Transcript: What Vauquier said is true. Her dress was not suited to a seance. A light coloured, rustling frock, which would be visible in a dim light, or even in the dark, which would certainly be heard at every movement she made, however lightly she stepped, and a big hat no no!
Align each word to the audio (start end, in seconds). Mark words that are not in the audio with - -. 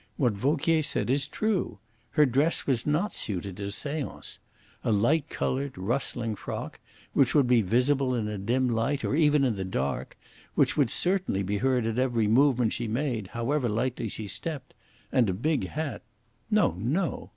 What 0.17 0.33
Vauquier 0.33 0.81
said 0.81 1.11
is 1.11 1.27
true. 1.27 1.77
Her 2.13 2.25
dress 2.25 2.65
was 2.65 2.87
not 2.87 3.13
suited 3.13 3.57
to 3.57 3.65
a 3.65 3.69
seance. 3.71 4.39
A 4.83 4.91
light 4.91 5.29
coloured, 5.29 5.77
rustling 5.77 6.35
frock, 6.35 6.79
which 7.13 7.35
would 7.35 7.45
be 7.45 7.61
visible 7.61 8.15
in 8.15 8.27
a 8.27 8.39
dim 8.39 8.67
light, 8.67 9.05
or 9.05 9.15
even 9.15 9.43
in 9.43 9.57
the 9.57 9.63
dark, 9.63 10.17
which 10.55 10.75
would 10.75 10.89
certainly 10.89 11.43
be 11.43 11.59
heard 11.59 11.85
at 11.85 11.99
every 11.99 12.25
movement 12.27 12.73
she 12.73 12.87
made, 12.87 13.27
however 13.27 13.69
lightly 13.69 14.07
she 14.09 14.27
stepped, 14.27 14.73
and 15.11 15.29
a 15.29 15.33
big 15.35 15.67
hat 15.67 16.01
no 16.49 16.73
no! 16.79 17.29